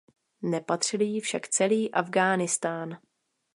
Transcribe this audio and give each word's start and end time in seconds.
Nepatřil 0.41 1.01
jí 1.01 1.19
však 1.19 1.47
celý 1.47 1.91
Afghánistán. 1.91 2.97